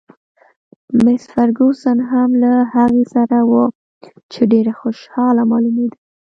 مس 1.03 1.23
فرګوسن 1.33 1.97
هم 2.11 2.29
له 2.43 2.53
هغې 2.73 3.03
سره 3.13 3.37
وه، 3.49 3.65
چې 4.31 4.41
ډېره 4.51 4.73
خوشحاله 4.81 5.41
معلومېده. 5.51 5.97